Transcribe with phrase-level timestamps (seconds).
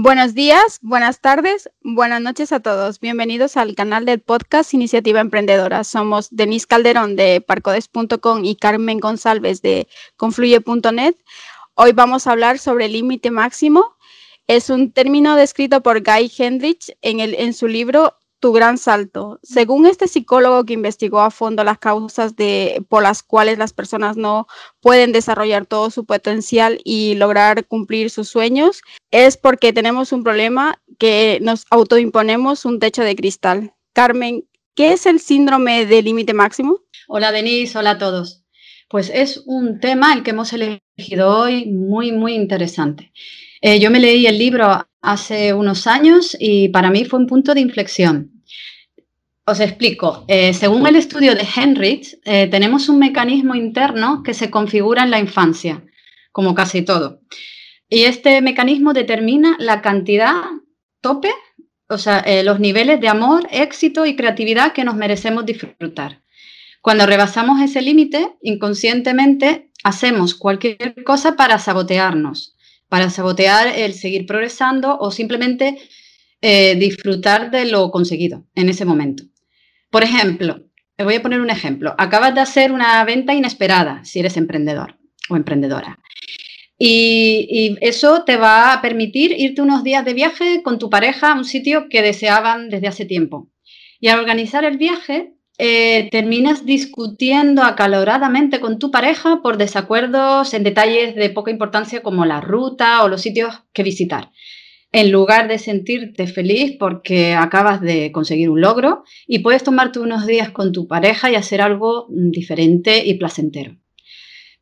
[0.00, 3.00] Buenos días, buenas tardes, buenas noches a todos.
[3.00, 5.82] Bienvenidos al canal del podcast Iniciativa Emprendedora.
[5.82, 11.16] Somos Denise Calderón de parcodes.com y Carmen González de confluye.net.
[11.74, 13.96] Hoy vamos a hablar sobre el límite máximo.
[14.46, 19.38] Es un término descrito por Guy Hendrich en, su libro tu gran salto.
[19.42, 24.16] Según este psicólogo que investigó a fondo las causas de, por las cuales las personas
[24.16, 24.46] no
[24.80, 30.80] pueden desarrollar todo su potencial y lograr cumplir sus sueños, es porque tenemos un problema
[30.98, 33.74] que nos autoimponemos un techo de cristal.
[33.92, 34.44] Carmen,
[34.74, 36.80] ¿qué es el síndrome de límite máximo?
[37.08, 38.44] Hola Denise, hola a todos.
[38.88, 43.12] Pues es un tema el que hemos elegido hoy muy, muy interesante.
[43.60, 47.54] Eh, yo me leí el libro hace unos años y para mí fue un punto
[47.54, 48.32] de inflexión.
[49.44, 50.24] Os explico.
[50.28, 55.10] Eh, según el estudio de Henrich, eh, tenemos un mecanismo interno que se configura en
[55.10, 55.84] la infancia,
[56.32, 57.20] como casi todo.
[57.88, 60.34] Y este mecanismo determina la cantidad
[61.00, 61.30] tope,
[61.88, 66.22] o sea, los niveles de amor, éxito y creatividad que nos merecemos disfrutar.
[66.82, 72.57] Cuando rebasamos ese límite, inconscientemente hacemos cualquier cosa para sabotearnos
[72.88, 75.78] para sabotear el seguir progresando o simplemente
[76.40, 79.24] eh, disfrutar de lo conseguido en ese momento.
[79.90, 80.64] Por ejemplo,
[80.96, 81.94] voy a poner un ejemplo.
[81.98, 85.98] Acabas de hacer una venta inesperada si eres emprendedor o emprendedora.
[86.78, 91.32] Y, y, eso te va a permitir irte unos días de viaje con tu pareja
[91.32, 93.50] a un sitio que deseaban desde hace tiempo.
[93.98, 100.62] Y al organizar el viaje, eh, terminas discutiendo acaloradamente con tu pareja por desacuerdos en
[100.62, 104.30] detalles de poca importancia como la ruta o los sitios que visitar.
[104.92, 110.26] En lugar de sentirte feliz porque acabas de conseguir un logro y puedes tomarte unos
[110.26, 113.76] días con tu pareja y hacer algo diferente y placentero.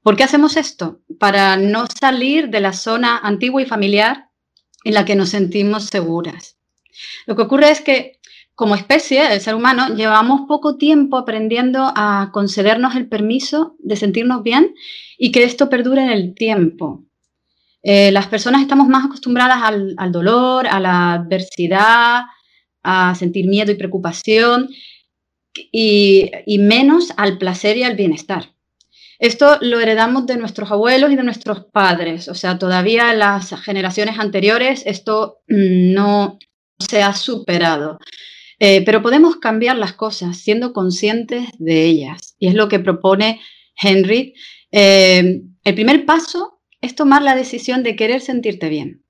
[0.02, 1.02] ¿Por qué hacemos esto?
[1.18, 4.30] Para no salir de la zona antigua y familiar
[4.84, 6.56] en la que nos sentimos seguras.
[7.26, 8.15] Lo que ocurre es que
[8.56, 14.42] como especie, el ser humano, llevamos poco tiempo aprendiendo a concedernos el permiso de sentirnos
[14.42, 14.74] bien
[15.18, 17.04] y que esto perdure en el tiempo.
[17.82, 22.22] Eh, las personas estamos más acostumbradas al, dolor, a la adversidad,
[22.82, 24.70] a sentir miedo y preocupación
[25.54, 28.54] y, y menos al placer y al bienestar.
[29.18, 34.18] Esto lo heredamos de nuestros abuelos y de nuestros padres, o sea, todavía las generaciones
[34.18, 36.38] anteriores esto mm, no
[36.78, 37.98] se ha superado.
[38.58, 42.36] Eh, pero podemos cambiar las cosas siendo conscientes de ellas.
[42.38, 43.40] Y es lo que propone
[43.80, 44.34] Henry.
[44.72, 49.02] Eh, el primer paso es tomar la decisión de querer sentirte bien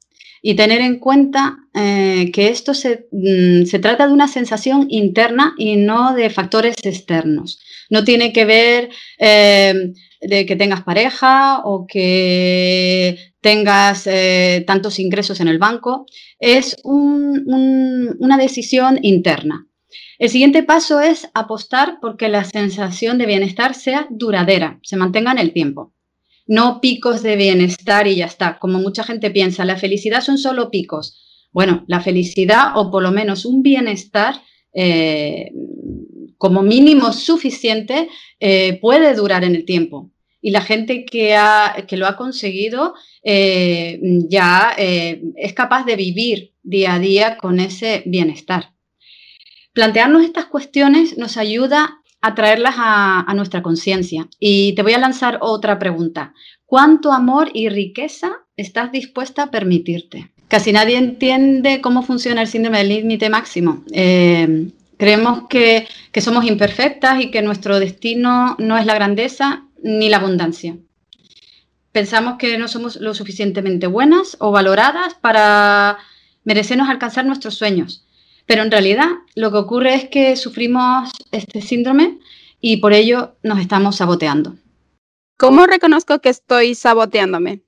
[0.43, 5.77] y tener en cuenta eh, que esto mm, se, trata de una sensación interna y
[5.77, 7.61] no de factores externos.
[7.89, 15.47] No tiene que ver de que tengas pareja o que tengas eh, tantos ingresos en
[15.47, 16.05] el banco,
[16.41, 19.69] es una decisión interna.
[20.19, 25.39] El siguiente paso es apostar porque la sensación de bienestar sea duradera, se mantenga en
[25.39, 25.95] el tiempo.
[26.49, 30.69] No picos de bienestar y ya está, como mucha gente piensa, la felicidad son solo
[30.69, 31.49] picos.
[31.53, 34.43] Bueno, la felicidad o por lo menos un bienestar
[34.75, 35.53] eh,
[36.37, 38.09] como mínimo suficiente
[38.41, 40.11] eh, puede durar en el tiempo.
[40.41, 41.37] Y la gente que,
[41.89, 43.99] que lo ha conseguido eh,
[44.29, 48.73] ya eh, es capaz de vivir día a día con ese bienestar.
[49.73, 54.29] Plantearnos estas cuestiones nos ayuda a traerlas a, nuestra conciencia.
[54.39, 56.35] Y te voy a lanzar otra pregunta.
[56.65, 60.31] ¿Cuánto amor y riqueza estás dispuesta a permitirte?
[60.49, 63.85] Casi nadie entiende cómo funciona el síndrome del límite máximo.
[64.97, 65.87] Creemos que,
[66.21, 70.77] somos imperfectas y que nuestro destino no es la grandeza ni la abundancia.
[71.93, 75.99] Pensamos que no somos lo suficientemente buenas o valoradas para
[76.45, 78.07] merecernos alcanzar nuestros sueños.
[78.47, 82.19] Pero en realidad lo que ocurre es que sufrimos este síndrome
[82.61, 84.57] y por ello nos estamos saboteando.
[85.37, 87.63] ¿Cómo reconozco que estoy saboteándome?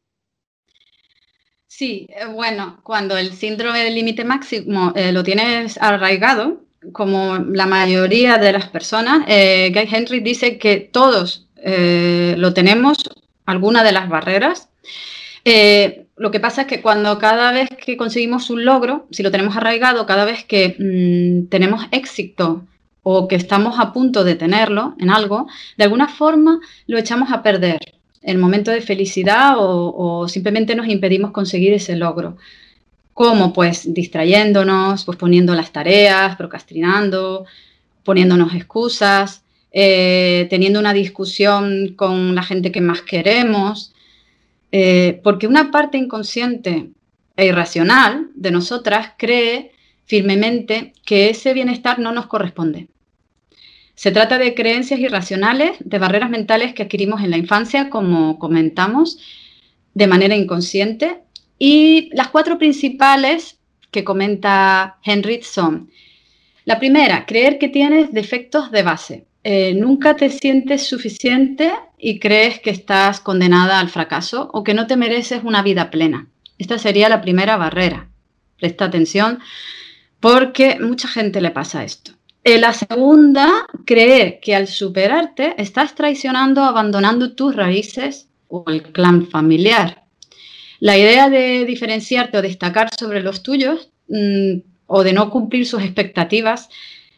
[1.67, 7.67] Sí, eh, bueno, cuando el síndrome del límite máximo eh, lo tienes arraigado, como la
[7.67, 12.99] mayoría de las personas, eh, Guy Henry dice que todos eh, lo tenemos,
[13.47, 14.69] alguna de las barreras.
[15.45, 19.31] Eh, lo que pasa es que cuando cada vez que conseguimos un logro, si lo
[19.31, 22.65] tenemos arraigado, cada vez que mm, tenemos éxito
[23.03, 25.47] o que estamos a punto de tenerlo en algo,
[25.77, 27.79] de alguna forma lo echamos a perder
[28.23, 32.37] el momento de felicidad o simplemente nos impedimos conseguir ese logro.
[33.19, 33.53] ¿Cómo?
[33.53, 37.47] Pues distrayéndonos, pues poniendo las tareas, procrastinando,
[38.05, 43.95] poniéndonos excusas, eh, teniendo una discusión con la gente que más queremos.
[44.71, 46.91] Eh, porque una parte inconsciente
[47.37, 49.73] e irracional de nosotras cree
[50.05, 52.89] firmemente que ese bienestar no nos corresponde.
[53.95, 59.19] Se trata de creencias irracionales, de barreras mentales que adquirimos en la infancia, como comentamos,
[59.95, 61.21] de manera inconsciente.
[61.59, 63.59] Y las cuatro principales
[63.91, 65.91] que comenta Henry son,
[66.65, 69.28] la primera, creer que tienes defectos de base.
[69.45, 74.87] Eh, nunca te sientes suficiente y crees que estás condenada al fracaso o que no
[74.87, 76.29] te mereces una vida plena.
[76.59, 78.09] Esta sería la primera barrera.
[78.59, 79.39] Presta atención
[80.21, 82.13] porque mucha gente le pasa esto.
[82.45, 89.29] Eh, la segunda, creer que al superarte estás traicionando, abandonando tus raíces o el clan
[89.29, 90.05] familiar.
[90.81, 95.83] La idea de diferenciarte o destacar sobre los tuyos mm, o de no cumplir sus
[95.83, 96.69] expectativas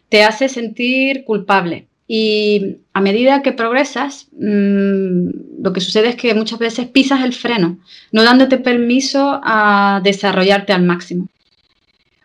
[0.08, 1.86] te hace sentir culpable.
[2.12, 7.32] Y a medida que progresas, mm, lo que sucede es que muchas veces pisas el
[7.32, 7.78] freno,
[8.10, 11.28] no dándote permiso a desarrollarte al máximo.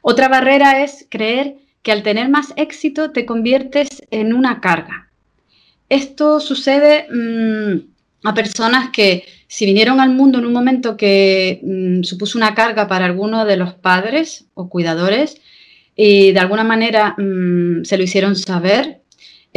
[0.02, 5.08] Otra barrera es creer que al tener más éxito te conviertes en una carga.
[5.88, 12.02] Esto sucede mm, a personas que si vinieron al mundo en un momento que mm,
[12.02, 15.40] supuso una carga para alguno de los padres o cuidadores
[15.96, 17.16] y de alguna manera
[17.84, 19.05] se lo hicieron saber,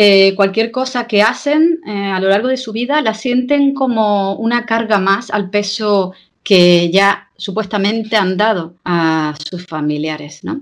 [0.00, 4.36] eh, cualquier cosa que hacen eh, a lo largo de su vida la sienten como
[4.36, 6.12] una carga más al peso
[6.44, 10.60] que ya supuestamente han dado a sus familiares, ¿no?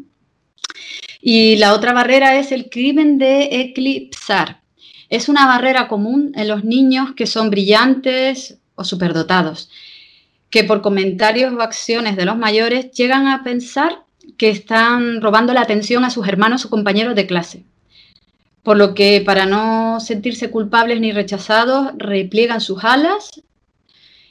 [1.20, 4.62] Y la otra barrera es el crimen de eclipsar.
[5.10, 9.68] Es una barrera común en los niños que son brillantes o superdotados,
[10.48, 14.02] que por comentarios o acciones de los mayores llegan a pensar
[14.38, 17.64] que están robando la atención a sus hermanos o compañeros de clase.
[18.66, 23.30] Por lo que para no sentirse culpables ni rechazados, repliegan sus alas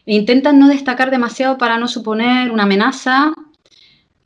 [0.06, 3.32] e intentan no destacar demasiado para no suponer una amenaza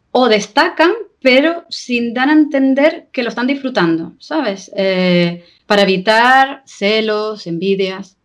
[0.09, 4.71] o destacan pero sin dar a entender que lo están disfrutando, ¿sabes?
[4.75, 8.17] Eh, para evitar celos, envidias.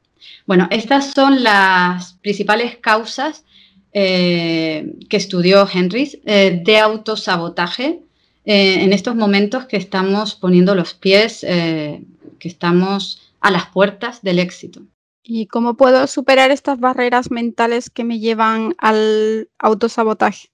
[0.46, 3.44] Bueno, estas son las principales causas
[3.92, 8.03] eh, que estudió Henry eh, de autosabotaje
[8.44, 14.82] en estos momentos que estamos poniendo los pies, que estamos a las puertas del éxito.
[15.22, 20.48] ¿Y cómo puedo superar estas barreras mentales que me llevan al autosabotaje?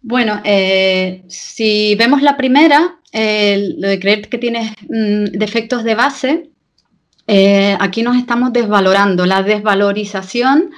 [0.00, 6.50] Bueno, eh, si vemos la primera, lo de creer que tienes mm, defectos de base,
[7.26, 9.26] eh, aquí nos estamos desvalorando.
[9.26, 10.70] La desvalorización,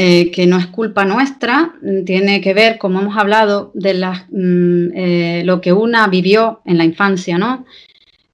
[0.00, 5.44] eh, que no es culpa nuestra, mm, tiene que ver, como hemos hablado, de mm,
[5.46, 7.64] lo que una vivió en la infancia, ¿no?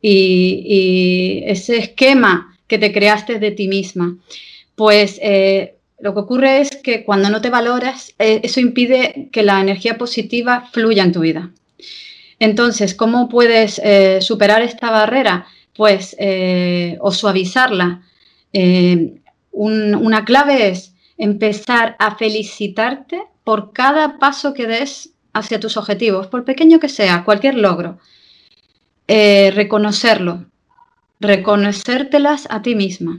[0.01, 4.17] Y, ese esquema que te creaste de ti misma.
[4.75, 5.21] Pues
[5.99, 9.97] lo que ocurre es que cuando no te valoras, eh, eso impide que la energía
[9.97, 11.51] positiva fluya en tu vida.
[12.39, 15.47] Entonces, ¿cómo puedes eh, superar esta barrera?
[15.75, 18.03] Pues, eh, o suavizarla.
[19.53, 26.45] una clave es empezar a felicitarte por cada paso que des hacia tus objetivos, por
[26.45, 27.99] pequeño que sea, cualquier logro.
[29.09, 30.47] reconocerlo,
[31.21, 33.19] reconocértelas a ti misma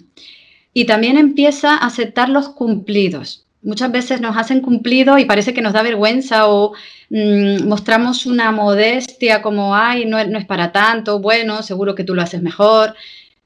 [0.73, 3.45] y también empieza a aceptar los cumplidos.
[3.63, 6.73] Muchas veces nos hacen cumplido y parece que nos da vergüenza o
[7.09, 12.13] mm, mostramos una modestia como, ay, no, no, es para tanto, bueno, seguro que tú
[12.13, 12.93] lo haces mejor.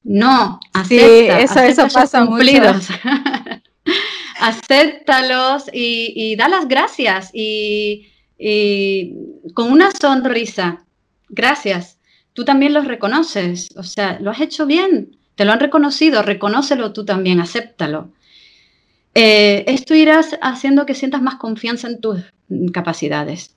[0.03, 2.87] No, acepta, eso, eso pasa cumplidos.
[4.41, 9.13] Acéptalos y, da las gracias y, y
[9.53, 10.85] con una sonrisa.
[11.29, 11.97] Gracias.
[12.33, 16.93] Tú también los reconoces, o sea, lo has hecho bien te lo han reconocido, reconócelo
[16.93, 18.11] tú también, acéptalo.
[19.15, 22.21] Eh, esto irás haciendo que sientas más confianza en tus
[22.71, 23.55] capacidades.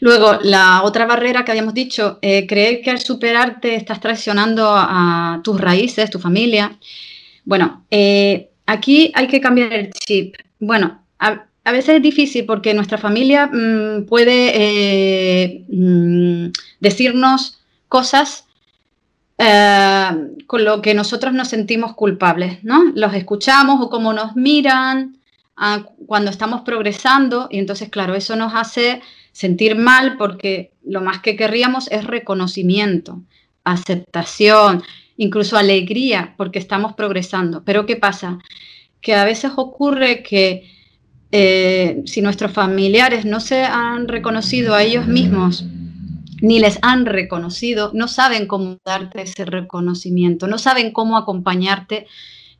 [0.00, 5.40] Luego, la otra barrera que habíamos dicho, eh, creer que al superarte estás traicionando a,
[5.44, 6.76] tus raíces, tu familia.
[7.44, 10.36] Bueno, eh, aquí hay que cambiar el chip.
[10.58, 18.46] Bueno, a, veces es difícil porque nuestra familia mm, puede mm, decirnos cosas
[19.38, 20.10] eh,
[20.46, 22.84] con lo que nosotros nos sentimos culpables, ¿no?
[22.94, 25.18] Los escuchamos o cómo nos miran
[25.56, 31.20] ah, cuando estamos progresando y entonces, claro, eso nos hace sentir mal porque lo más
[31.20, 33.20] que querríamos es reconocimiento,
[33.64, 34.82] aceptación,
[35.16, 37.64] incluso alegría porque estamos progresando.
[37.64, 38.38] Pero ¿qué pasa?
[39.00, 40.70] Que a veces ocurre que
[41.32, 45.64] eh, si nuestros familiares no se han reconocido a ellos mismos
[46.40, 52.06] ni les han reconocido, no saben cómo darte ese reconocimiento, no saben cómo acompañarte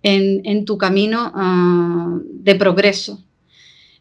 [0.03, 3.23] en, tu camino ah, de progreso.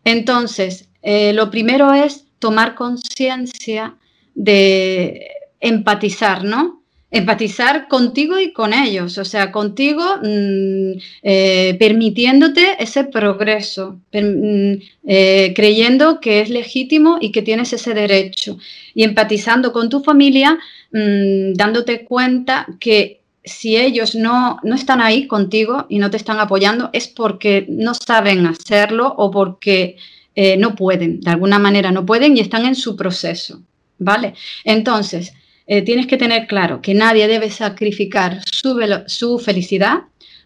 [0.04, 3.96] Entonces, lo primero es tomar conciencia
[4.36, 5.28] de
[5.60, 6.84] empatizar, ¿no?
[7.16, 14.74] Empatizar contigo y con ellos, o sea, contigo mm, eh, permitiéndote ese progreso, mm,
[15.08, 18.58] eh, creyendo que es legítimo y que tienes ese derecho,
[18.94, 20.60] y empatizando con tu familia,
[20.92, 26.40] mm, dándote cuenta que si ellos no, no están ahí contigo y no te están
[26.40, 29.98] apoyando, es porque no saben hacerlo o porque
[30.36, 33.62] eh, no pueden, de alguna manera no pueden y están en su proceso,
[34.00, 34.34] ¿vale?
[34.66, 35.34] Entonces,
[35.68, 40.04] eh, tienes que tener claro que nadie debe sacrificar su, felicidad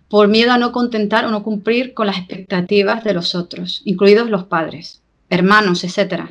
[0.08, 4.30] por miedo a no contentar o no cumplir con las expectativas de los otros, incluidos
[4.30, 6.24] los padres, hermanos, etc.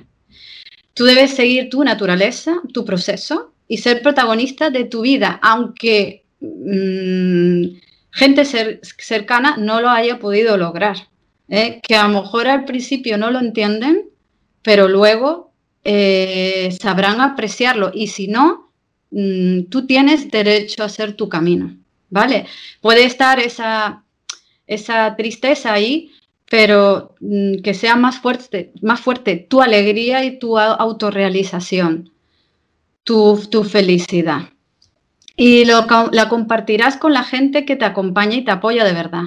[0.95, 7.79] Tú debes seguir tu naturaleza, tu proceso y ser protagonista de tu vida, aunque mm,
[8.11, 10.97] gente cercana no lo haya podido lograr.
[11.49, 11.81] ¿eh?
[11.83, 14.09] Que a lo mejor al principio no lo entienden,
[14.63, 15.53] pero luego
[15.85, 17.91] eh, sabrán apreciarlo.
[17.95, 18.68] Y si no,
[19.11, 21.77] Mm, tú tienes derecho a hacer tu camino,
[22.11, 22.47] ¿vale?
[22.81, 24.05] Puede estar esa,
[24.67, 26.13] esa tristeza ahí,
[26.51, 32.11] pero mm, que sea más fuerte, más fuerte tu alegría y tu autorrealización,
[33.05, 34.51] tu, tu felicidad.
[35.37, 39.25] Y lo, la compartirás con la gente que te acompaña y te apoya de verdad,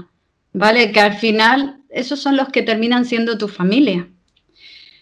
[0.54, 0.92] ¿vale?
[0.92, 4.08] Que al final esos son los que terminan siendo tu familia.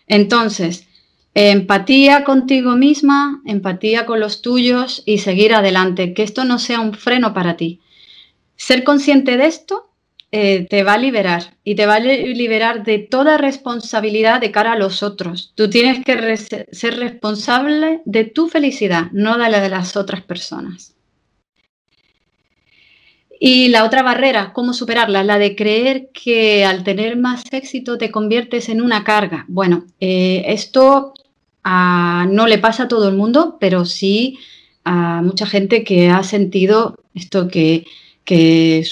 [0.08, 0.88] Entonces,
[1.34, 6.94] Empatía contigo misma, empatía con los tuyos y seguir adelante, que esto no sea un
[6.94, 7.82] freno para ti.
[8.56, 9.90] Ser consciente de esto
[10.32, 14.74] eh, te va a liberar y te va a liberar de toda responsabilidad de cara
[14.74, 15.54] a los otros.
[15.56, 20.96] Tú tienes que ser responsable de tu felicidad, no de la de las otras personas.
[23.40, 25.24] Y la otra barrera, ¿cómo superarla?
[25.24, 29.46] La de creer que al tener más éxito te conviertes en una carga.
[29.48, 31.14] Bueno, eh, esto
[31.64, 34.38] no le pasa a todo el mundo, pero sí
[34.84, 37.86] a mucha gente que ha sentido esto que,
[38.26, 38.84] que,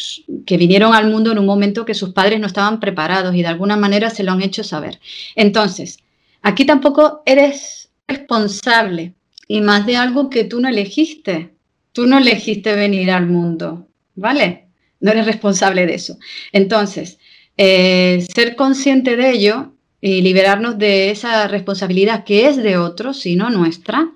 [0.58, 3.78] vinieron al mundo en un momento que sus padres no estaban preparados y de alguna
[3.78, 5.00] manera se lo han hecho saber.
[5.36, 6.00] Entonces,
[6.42, 9.14] aquí tampoco eres responsable
[9.48, 11.54] y más de algo que tú no elegiste.
[11.94, 14.68] Tú no elegiste venir al mundo, ¿vale?
[15.00, 16.18] No eres responsable de eso.
[16.52, 17.20] Entonces,
[17.56, 23.36] eh, ser consciente de ello y liberarnos de esa responsabilidad que es de otros, y
[23.36, 24.10] no nuestra,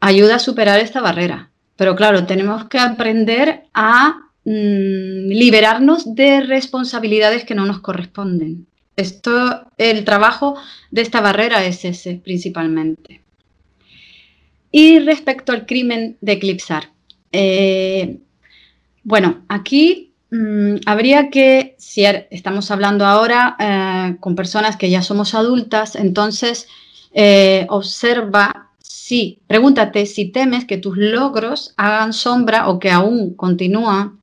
[0.00, 1.50] ayuda a superar esta barrera.
[1.76, 8.66] Pero claro, tenemos que aprender a mm, liberarnos de responsabilidades que no nos corresponden.
[8.96, 10.56] Esto, el trabajo
[10.90, 13.22] de esta barrera es ese principalmente.
[14.70, 16.90] Y respecto al crimen de eclipsar,
[17.32, 18.18] eh,
[19.04, 25.32] bueno, aquí Mm, habría que, si estamos hablando ahora eh, con personas que ya somos
[25.32, 26.66] adultas, entonces
[27.12, 34.16] eh, observa si, pregúntate si temes que tus logros hagan sombra o que aún continúa,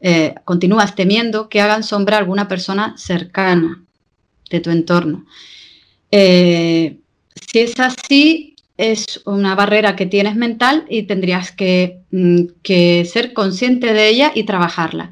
[0.00, 3.82] eh, continúas temiendo que hagan sombra alguna persona cercana
[4.50, 5.26] de tu entorno.
[6.10, 13.34] si es así, es una barrera que tienes mental y tendrías que, mm, que ser
[13.34, 15.10] consciente de ella y trabajarla.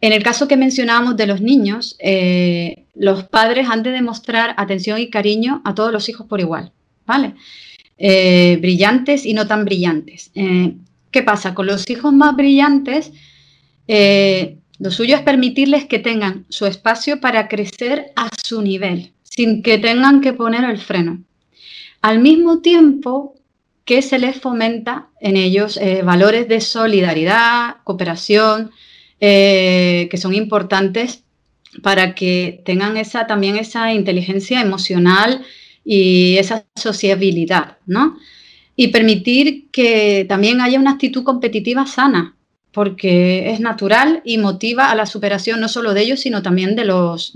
[0.00, 4.98] En el caso que mencionábamos de los niños, eh, los padres han de demostrar atención
[4.98, 6.72] y cariño a todos los hijos por igual,
[7.06, 7.34] ¿vale?
[7.98, 10.32] Eh, brillantes y no tan brillantes.
[10.34, 10.74] Eh,
[11.12, 11.54] ¿Qué pasa?
[11.54, 13.12] Con los hijos más brillantes,
[13.86, 19.76] lo suyo es permitirles que tengan su espacio para crecer a su nivel, sin que
[19.78, 21.22] tengan que poner el freno.
[22.02, 23.34] Al mismo tiempo
[23.84, 28.70] que se les fomenta en ellos valores de solidaridad, cooperación,
[29.24, 31.22] eh, que son importantes
[31.80, 35.42] para que tengan también esa inteligencia emocional
[35.84, 38.18] y esa sociabilidad, ¿no?
[38.74, 42.34] Y permitir que también haya una actitud competitiva sana,
[42.72, 46.84] porque es natural y motiva a la superación no solo de ellos, sino también de
[46.84, 47.32] los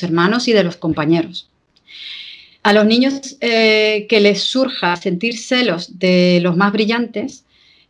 [0.00, 1.50] hermanos y de los compañeros.
[2.64, 7.44] A los niños eh, que les surja sentir celos de los más brillantes,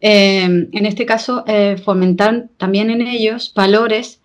[0.06, 4.20] Em, en este caso, eh, fomentar también en ellos valores,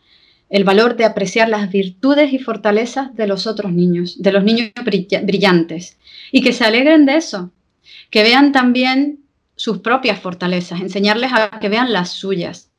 [0.50, 4.72] el valor de apreciar las virtudes y fortalezas de los otros niños, de los niños
[4.84, 5.98] brillantes,
[6.34, 7.54] y que se alegren de eso,
[8.10, 9.20] que vean también
[9.56, 12.70] sus propias fortalezas, enseñarles a que vean las suyas.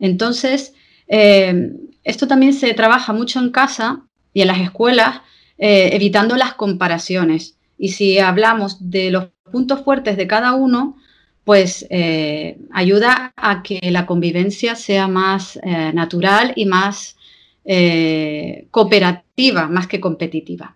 [0.00, 0.74] Entonces,
[1.06, 4.02] em, esto también se trabaja mucho en casa
[4.34, 5.20] y en las escuelas,
[5.58, 7.56] eh, evitando las comparaciones.
[7.76, 10.96] Y si hablamos de los puntos fuertes de cada uno,
[11.42, 17.16] pues eh, ayuda a que la convivencia sea más eh, natural y más
[18.70, 20.74] cooperativa, más que competitiva.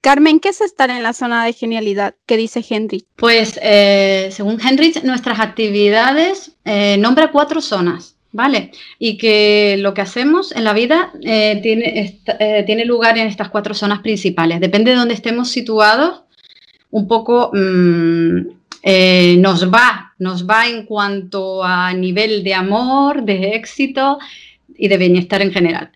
[0.00, 2.14] Carmen, ¿qué es estar en la zona de genialidad?
[2.24, 3.04] ¿Qué dice Henry?
[3.14, 3.60] Pues
[4.34, 6.56] según Henry, nuestras actividades
[6.98, 8.15] nombra cuatro zonas.
[8.36, 8.70] ¿Vale?
[8.98, 12.20] Y que lo que hacemos en la vida eh, tiene,
[12.66, 14.60] tiene, lugar en estas cuatro zonas principales.
[14.60, 16.22] Depende de dónde estemos situados,
[16.90, 24.18] un poco mm, nos va, nos va en cuanto a nivel de amor, de éxito
[24.78, 25.90] y de bienestar en general.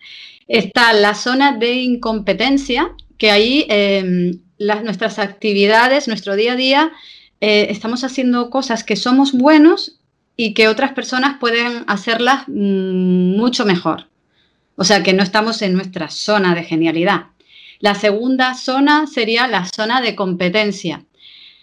[0.47, 6.91] Está la zona de incompetencia, que ahí em, las, nuestras actividades, nuestro día a día,
[7.39, 10.00] eh, estamos haciendo cosas que somos buenos
[10.41, 14.07] y que otras personas pueden hacerlas mm, mucho mejor.
[14.75, 17.27] O sea que no estamos en nuestra zona de genialidad.
[17.79, 21.05] La segunda zona sería la zona de competencia.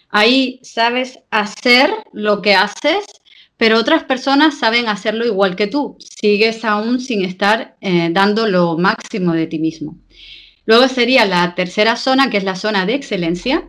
[0.09, 3.03] Ahí sabes hacer lo que haces,
[3.57, 5.97] pero otras personas saben hacerlo igual que tú.
[5.99, 9.97] Sigues aún sin estar eh, dando lo máximo de ti mismo.
[10.65, 13.67] Luego sería la tercera zona, que es la zona de excelencia.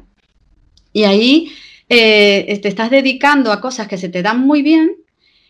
[0.93, 1.50] Y ahí
[1.91, 4.97] eh, te estás dedicando a cosas que se te dan muy bien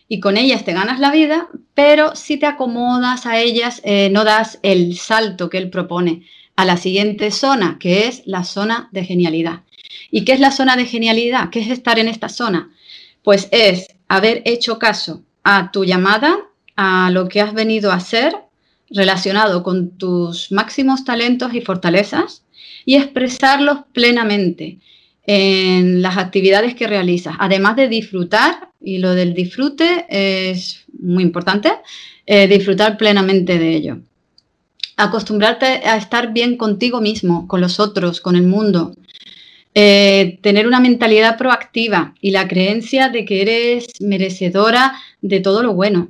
[0.07, 4.23] y con ellas te ganas la vida, pero si te acomodas a ellas, eh, no
[4.23, 6.23] das el salto que él propone
[6.55, 9.61] a la siguiente zona, que es la zona de genialidad.
[10.09, 11.49] ¿Y qué es la zona de genialidad?
[11.51, 12.71] ¿Qué es estar en esta zona?
[13.23, 16.39] Pues es haber hecho caso a tu llamada,
[16.75, 18.35] a lo que has venido a hacer
[18.89, 22.43] relacionado con tus máximos talentos y fortalezas
[22.83, 24.79] y expresarlos plenamente
[25.25, 31.71] en las actividades que realizas, además de disfrutar, y lo del disfrute es muy importante,
[32.25, 33.99] eh, disfrutar plenamente de ello.
[34.97, 38.95] Acostumbrarte a estar bien contigo mismo, con los otros, con el mundo.
[39.73, 45.73] Eh, tener una mentalidad proactiva y la creencia de que eres merecedora de todo lo
[45.73, 46.09] bueno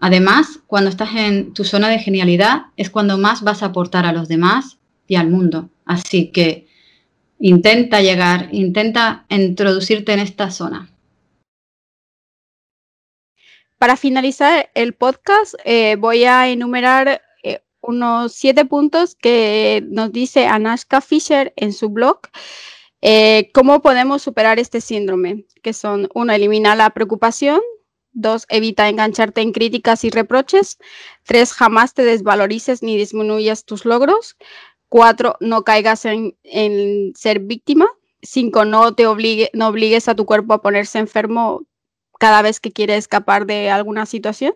[0.00, 4.12] Además, cuando estás en tu zona de genialidad es cuando más vas a aportar a
[4.12, 5.68] los demás y al mundo.
[5.84, 6.66] Así que
[7.40, 10.90] intenta llegar, intenta introducirte en esta zona.
[13.78, 20.46] Para finalizar el podcast, eh, voy a enumerar eh, unos siete puntos que nos dice
[20.46, 22.20] Anashka Fisher en su blog.
[23.00, 25.46] Eh, ¿Cómo podemos superar este síndrome?
[25.62, 27.60] Que son, uno, eliminar la preocupación,
[28.12, 30.78] Dos, evita engancharte en críticas y reproches.
[31.24, 34.36] Tres, jamás te desvalorices ni disminuyas tus logros.
[34.90, 37.86] Cuatro, no caigas en, ser víctima.
[38.22, 41.62] Cinco, no te obligue, no obligues a tu cuerpo a ponerse enfermo
[42.18, 44.54] cada vez que quiere escapar de alguna situación.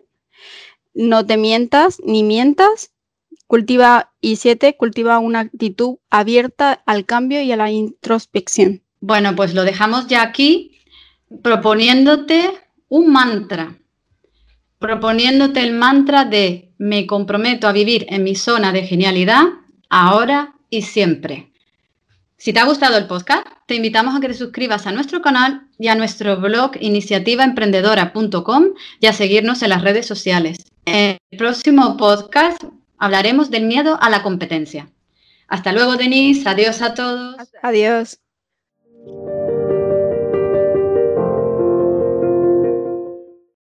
[0.93, 2.91] No te mientas ni mientas.
[3.47, 8.83] Cultiva, y siete, cultiva una actitud abierta al cambio y a la introspección.
[8.99, 10.81] Bueno, pues lo dejamos ya aquí
[11.43, 12.51] proponiéndote
[12.89, 13.77] un mantra,
[14.79, 19.45] proponiéndote el mantra de me comprometo a vivir en mi zona de genialidad
[19.95, 21.53] ahora y siempre.
[22.35, 25.67] Si te ha gustado el podcast, te invitamos a que te suscribas a nuestro canal
[25.79, 28.65] y a nuestro blog iniciativaemprendedora.com
[28.99, 30.57] y a seguirnos en las redes sociales.
[30.85, 32.61] En el próximo podcast
[32.97, 34.89] hablaremos del miedo a la competencia.
[35.47, 36.49] Hasta luego, Denise.
[36.49, 37.37] Adiós a todos.
[37.61, 38.19] Adiós.